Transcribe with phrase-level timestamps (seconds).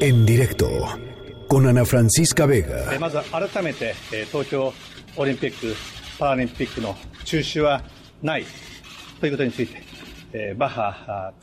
[0.00, 0.68] En directo
[1.46, 2.90] con Ana Francisca Vega.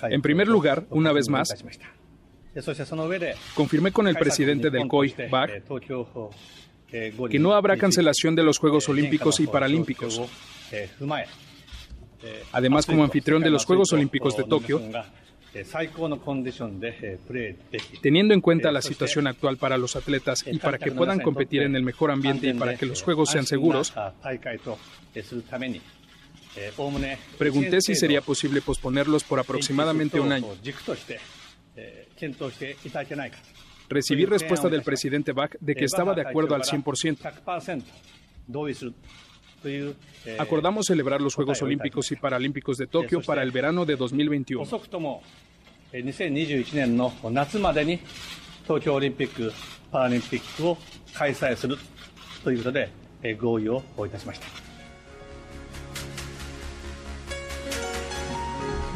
[0.03, 1.53] En primer lugar, una vez más,
[3.53, 5.49] confirmé con el presidente del COI, Bach,
[7.29, 10.21] que no habrá cancelación de los Juegos Olímpicos y Paralímpicos.
[12.51, 14.81] Además, como anfitrión de los Juegos Olímpicos de Tokio,
[18.01, 21.75] Teniendo en cuenta la situación actual para los atletas y para que puedan competir en
[21.75, 23.93] el mejor ambiente y para que los juegos sean seguros,
[27.37, 30.47] pregunté si sería posible posponerlos por aproximadamente un año.
[33.89, 37.17] Recibí respuesta del presidente Bach de que estaba de acuerdo al 100%.
[40.39, 44.63] Acordamos celebrar los Juegos Olímpicos y Paralímpicos de Tokio para el verano de 2021.
[45.93, 47.99] 2021年の夏までに
[48.63, 49.51] 東京オリンピック・
[49.91, 50.77] パラリンピックを
[51.13, 51.77] 開催する
[52.43, 52.89] ということで
[53.39, 54.47] 合意をいたしました。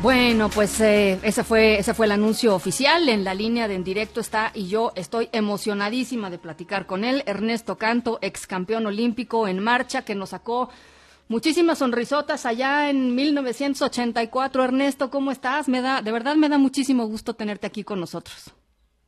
[0.01, 3.09] Bueno, pues eh, ese fue ese fue el anuncio oficial.
[3.09, 7.23] En la línea de en directo está y yo estoy emocionadísima de platicar con él.
[7.25, 10.69] Ernesto Canto, ex campeón olímpico en marcha, que nos sacó
[11.27, 14.63] muchísimas sonrisotas allá en 1984.
[14.63, 15.67] Ernesto, ¿cómo estás?
[15.69, 18.53] Me da de verdad me da muchísimo gusto tenerte aquí con nosotros.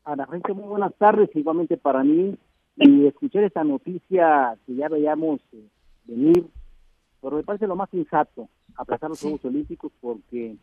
[0.03, 2.37] Ana Francisca, muy buenas tardes, igualmente para mí.
[2.77, 5.67] Y escuchar esta noticia que ya veíamos eh,
[6.05, 6.45] venir,
[7.21, 9.25] pero me parece lo más sensato, aplazar los Sí.
[9.25, 10.55] Juegos Olímpicos porque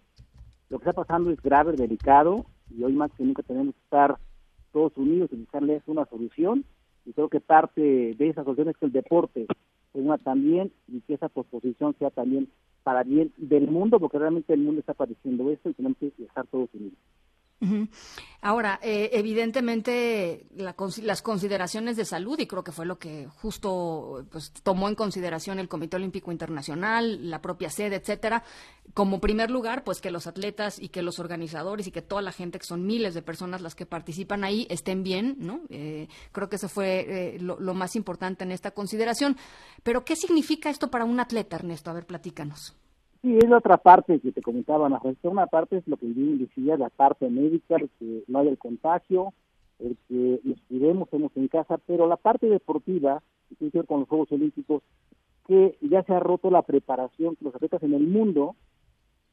[0.70, 4.16] lo que está pasando es grave, delicado, y hoy más que nunca tenemos que estar
[4.72, 6.64] todos unidos y buscarles una solución.
[7.05, 9.47] Y creo que parte de esa solución es que el deporte
[9.95, 12.48] una también y que esa posposición sea también
[12.83, 16.47] para bien del mundo, porque realmente el mundo está padeciendo esto y tenemos que estar
[16.47, 16.98] todos unidos.
[18.46, 24.26] Ahora, eh, evidentemente la las consideraciones de salud y creo que fue lo que justo
[24.30, 28.44] pues tomó en consideración el Comité Olímpico Internacional, la propia sede, etcétera.
[28.92, 32.32] Como primer lugar, pues que los atletas y que los organizadores y que toda la
[32.32, 35.62] gente que son miles de personas las que participan ahí estén bien, ¿no?
[35.70, 39.38] Eh, creo que eso fue eh, lo, lo más importante en esta consideración.
[39.82, 41.91] Pero ¿qué significa esto para un atleta, Ernesto?
[41.91, 42.74] A ver, platícanos.
[43.24, 45.00] Sí, es la otra parte que te comentaba, Ana.
[45.22, 48.58] Una parte es lo que bien decía, la parte médica, el que no haya el
[48.58, 49.32] contagio,
[49.78, 53.86] el que nos cuidemos, estemos en casa, pero la parte deportiva, que tiene que ver
[53.86, 54.82] con los Juegos Olímpicos,
[55.46, 58.56] que ya se ha roto la preparación que los atletas en el mundo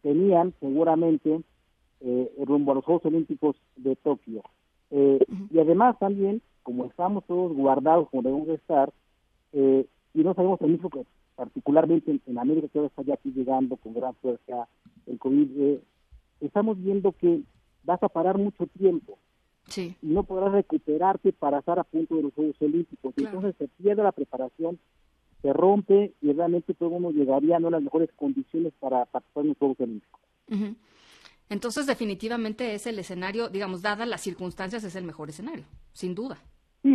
[0.03, 1.41] tenían seguramente
[1.99, 4.41] eh, rumbo a los Juegos Olímpicos de Tokio.
[4.91, 5.19] Eh,
[5.51, 8.93] Y además también, como estamos todos guardados como debemos de estar,
[9.51, 10.89] eh, y no sabemos el mismo
[11.41, 14.67] particularmente en, en América que ahora está ya aquí llegando con gran fuerza
[15.07, 15.81] el COVID, eh,
[16.39, 17.41] estamos viendo que
[17.83, 19.17] vas a parar mucho tiempo
[19.67, 19.95] Sí.
[20.03, 23.13] y no podrás recuperarte para estar a punto de los Juegos Olímpicos.
[23.15, 23.37] Claro.
[23.37, 24.77] Entonces se pierde la preparación,
[25.41, 29.49] se rompe y realmente todo uno llegaría no a las mejores condiciones para participar en
[29.49, 30.21] los Juegos Olímpicos.
[30.51, 30.75] Ujú.
[31.49, 36.37] Entonces, definitivamente es el escenario, digamos, dadas las circunstancias, es el mejor escenario, sin duda.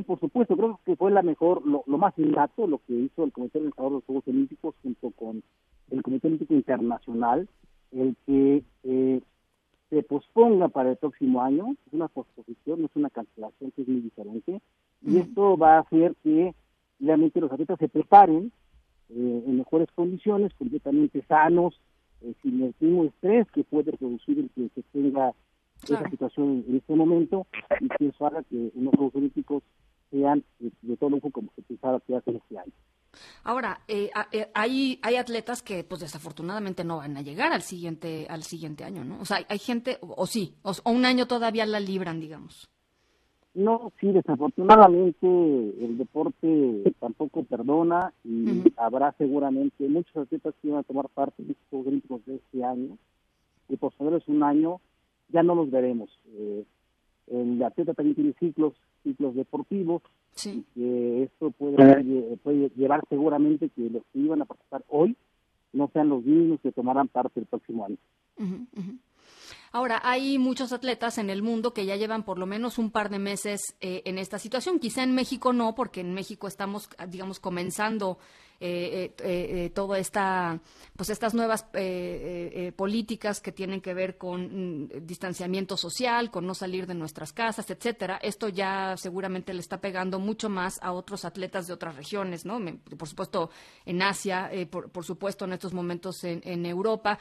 [0.06, 3.33] Por supuesto, creo que fue la mejor, lo, lo más sensato lo que hizo el
[3.33, 5.43] Comité Organizador de los Juegos Olímpicos junto con
[5.91, 7.49] el Comité Olímpico Internacional,
[7.93, 9.21] el que eh,
[9.91, 13.89] se posponga para el próximo año, es una posposición, no es una cancelación, que es
[13.89, 14.61] muy diferente,
[15.03, 16.55] y esto va a hacer que
[17.00, 18.53] realmente los atletas se preparen
[19.11, 21.81] eh, en mejores condiciones, completamente sanos,
[22.23, 25.33] eh, sin el mismo estrés que puede producir el que se tenga
[25.84, 26.00] Claro.
[26.06, 27.47] esa situación en este momento
[27.81, 29.62] y que eso haga que unos Juegos Olímpicos
[30.11, 32.72] sean de, de todo lujo como se pensaba que hace este año.
[33.44, 38.27] Ahora, eh, eh, hay, hay atletas que, pues desafortunadamente no van a llegar al siguiente,
[38.28, 39.21] al siguiente año, ¿no?
[39.21, 42.69] O sea, hay, gente, o, o sí, o, o un año todavía la libran, digamos.
[43.55, 50.83] No, sí, desafortunadamente el deporte tampoco perdona y habrá seguramente muchos atletas que van a
[50.83, 52.99] tomar parte en estos Olímpicos de este año
[53.71, 54.78] y por es un año
[55.31, 56.11] ya no los veremos.
[56.27, 56.65] Eh,
[57.28, 60.02] el atleta también tiene ciclos, ciclos deportivos
[60.32, 60.64] Sí.
[60.75, 65.17] que esto puede, lle- puede llevar seguramente que los que iban a participar hoy
[65.73, 67.96] no sean los mismos que tomarán parte el próximo año.
[68.38, 68.99] Ujú, ujú.
[69.73, 73.11] Ahora, hay muchos atletas en el mundo que ya llevan por lo menos un par
[73.11, 74.78] de meses eh, en esta situación.
[74.78, 78.19] Quizá en México no, porque en México estamos, digamos, comenzando
[78.61, 80.61] eh, eh, toda esta,
[80.97, 81.67] pues estas nuevas
[82.76, 87.70] políticas que tienen que ver con mm, distanciamiento social, con no salir de nuestras casas,
[87.70, 88.19] etcétera.
[88.23, 92.61] Esto ya seguramente le está pegando mucho más a otros atletas de otras regiones, ¿no?
[92.97, 93.50] por supuesto
[93.85, 97.19] en Asia, por, supuesto en estos momentos en, en Europa,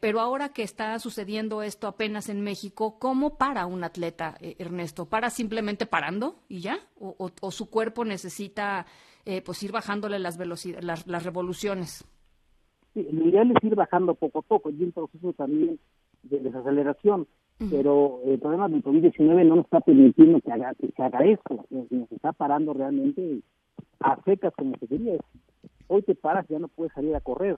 [0.00, 5.06] pero ahora que está sucediendo esto apenas en México, ¿cómo para un atleta, Ernesto?
[5.06, 6.78] ¿Para simplemente parando y ya?
[6.98, 8.86] ¿O, su cuerpo necesita
[9.26, 12.04] eh, pues ir bajándole las, velocidades, las, revoluciones?
[12.94, 15.78] Sí, lo ideal es ir bajando poco a poco, y un proceso también
[16.22, 17.26] de desaceleración.
[17.70, 21.64] Pero el problema del COVID-19 no nos está permitiendo que, haga, que se haga esto,
[21.70, 23.40] nos está parando realmente
[24.00, 25.16] a secas como se quería.
[25.86, 27.56] Hoy te paras, ya no puedes salir a correr,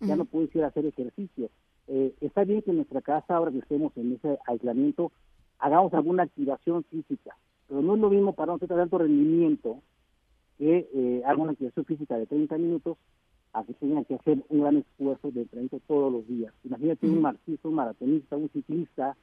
[0.00, 1.50] ya no puedes ir a hacer ejercicio.
[1.88, 5.10] Eh, está bien que en nuestra casa, ahora que estemos en ese aislamiento,
[5.58, 7.36] hagamos alguna activación física,
[7.66, 9.82] pero no es lo mismo para un de alto rendimiento
[10.62, 12.96] que eh, haga una activación física de 30 minutos
[13.52, 16.54] a que tenga que hacer un gran esfuerzo de entrenamiento todos los días.
[16.62, 19.16] Imagínate un marxista, un maratonista, un ciclista,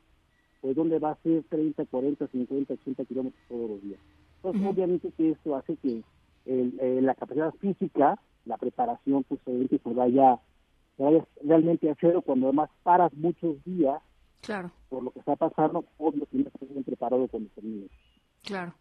[0.59, 4.01] pues donde va a hacer 30, 40, 50, 80 kilómetros todos los días.
[4.35, 6.03] Entonces, obviamente que esto hace que
[6.45, 10.39] eh, la capacidad física, la preparación, pues obviamente se vaya,
[10.97, 14.01] se vaya realmente a cero cuando además paras muchos días
[14.41, 14.71] Claro.
[14.89, 17.91] Por lo que está pasando, obvio que que bien preparado los niños.
[18.43, 18.73] Claro.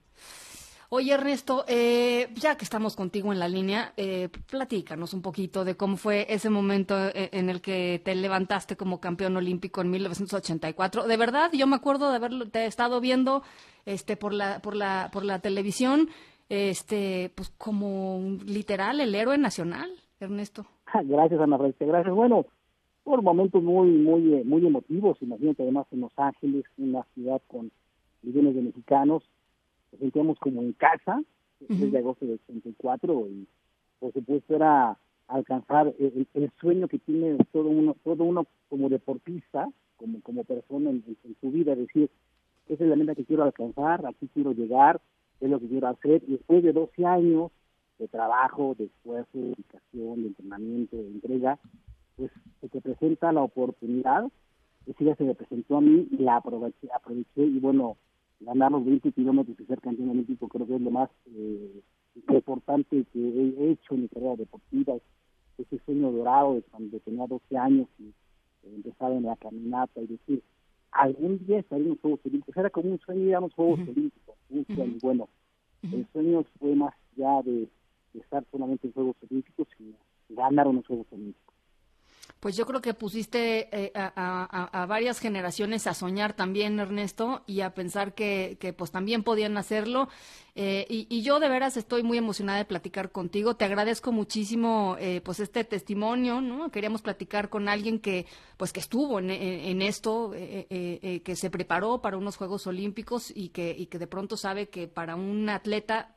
[0.90, 5.76] Oye, Ernesto, eh, ya que estamos contigo en la línea, eh, platícanos un poquito de
[5.76, 11.06] cómo fue ese momento eh, en el que te levantaste como campeón olímpico en 1984.
[11.06, 13.43] De verdad, yo me acuerdo de haberlo te estado viendo
[13.85, 16.08] este, por, la, por, la, por la televisión,
[16.49, 20.64] este, pues como literal el héroe nacional, Ernesto.
[21.05, 21.84] Gracias, Ana Francisca.
[21.84, 22.14] Gracias.
[22.14, 22.46] Bueno,
[23.05, 25.19] por momentos muy, muy, eh, muy emotivos.
[25.20, 27.70] Imagínate además en Los Ángeles, una ciudad con
[28.23, 29.23] millones de mexicanos,
[29.93, 31.23] nos sentíamos como en casa,
[31.61, 33.49] desde agosto del 84 y
[33.99, 34.96] por supuesto era
[35.26, 41.05] alcanzar el, sueño que tiene todo uno, todo uno como deportista, como, como persona en,
[41.40, 42.11] su vida, decir,
[42.69, 45.00] esa es la meta que quiero alcanzar, aquí quiero llegar,
[45.40, 47.50] es lo que quiero hacer, y después de 12 años
[47.99, 51.58] de trabajo, de esfuerzo, de dedicación, de entrenamiento, de entrega,
[52.17, 52.31] pues
[52.61, 54.25] se te presenta la oportunidad,
[54.87, 57.96] ese día se me presentó a mí, la aproveché, aproveché y bueno,
[58.40, 61.82] ganar los 20 kilómetros y ser campeón olímpico creo que es lo más eh,
[62.29, 64.94] importante que he hecho en mi carrera deportiva,
[65.58, 68.12] ese sueño dorado de cuando tenía 12 años y
[68.64, 70.43] empezaba en la caminata y decir,
[70.93, 73.81] algún día estaré en los Juegos Olímpicos, era como un sueño ir a los Juegos
[73.81, 75.29] Olímpicos, un sueño, bueno,
[75.82, 77.69] el sueño fue más ya de,
[78.14, 79.94] estar solamente en Juegos Olímpicos y
[80.34, 81.57] ganar unos Juegos Olímpicos
[82.41, 87.75] pues yo creo que pusiste eh, a, varias generaciones a soñar también, Ernesto, y a
[87.75, 90.09] pensar que, pues también podían hacerlo.
[90.55, 93.57] Eh, y, yo de veras estoy muy emocionada de platicar contigo.
[93.57, 96.71] Te agradezco muchísimo eh, pues este testimonio, ¿no?
[96.71, 98.27] Queríamos platicar con alguien que
[98.57, 103.87] pues que estuvo en, esto, que se preparó para unos Juegos Olímpicos y que, y
[103.87, 106.17] que de pronto sabe que para un atleta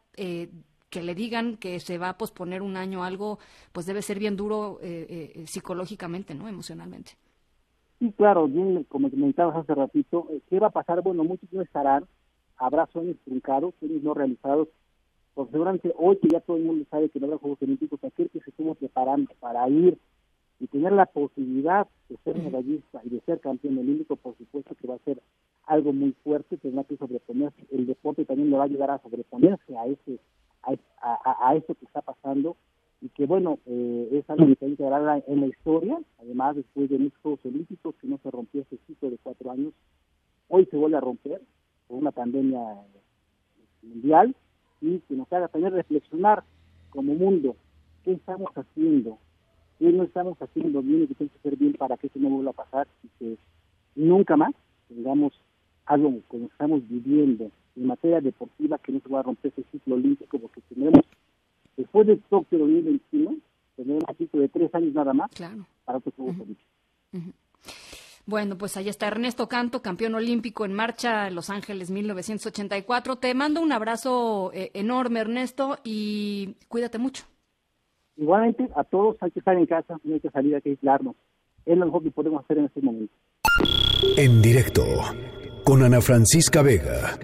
[0.92, 3.40] que le digan que se va a posponer un año algo,
[3.72, 6.48] pues debe ser bien duro eh, eh, psicológicamente, ¿no?
[6.50, 7.14] Emocionalmente.
[7.98, 11.02] Sí, claro, bien, como comentabas hace ratito, eh, ¿qué va a pasar?
[11.02, 12.06] Bueno, muchos no estarán,
[12.58, 14.68] habrá sueños truncados, sueños no realizados,
[15.34, 18.30] porque seguramente hoy que ya todo el mundo sabe que no habrá Juegos Olímpicos, aquel
[18.30, 19.98] que se estuvo preparando para ir
[20.60, 24.88] y tener la posibilidad de ser medallista y de ser campeón olímpico, por supuesto que
[24.88, 25.22] va a ser
[25.68, 29.78] algo muy fuerte, tendrá que sobreponerse, el deporte también le va a ayudar a sobreponerse
[29.78, 30.20] a ese
[30.64, 32.56] a, a, esto que está pasando
[33.02, 36.90] y que bueno, eh, es algo que hay que integrarla en la historia, además después
[36.90, 39.74] de muchos Juegos Olímpicos que no se rompió ese ciclo de cuatro años,
[40.48, 41.42] hoy se vuelve a romper
[41.88, 42.60] por una pandemia
[43.82, 44.36] mundial
[44.82, 46.44] y que nos haga también reflexionar
[46.92, 47.56] como mundo
[48.04, 49.18] qué estamos haciendo,
[49.80, 52.30] qué no estamos haciendo bien y qué tenemos que hacer bien para que esto no
[52.30, 53.38] vuelva a pasar y que
[53.96, 54.54] nunca más
[54.88, 55.34] tengamos
[55.86, 59.96] algo como estamos viviendo en materia deportiva que no se va a romper ese ciclo
[59.96, 61.06] olímpico porque tenemos,
[61.78, 63.38] después de Tokio 2021,
[63.76, 65.32] tenemos un ciclo de tres años nada más
[65.86, 66.66] para otros Juegos Olímpicos.
[68.26, 73.16] Bueno, pues ahí está Ernesto Canto, campeón olímpico en marcha en Los Ángeles 1984.
[73.16, 77.26] Te mando un abrazo eh, enorme, Ernesto, y cuídate mucho.
[78.18, 81.16] Igualmente, a todos hay que estar en casa, no hay que salir, hay que aislarnos.
[81.66, 83.14] Es lo mejor que podemos hacer en este momento.
[84.18, 84.84] En directo,
[85.64, 87.18] con Ana Francisca Vega.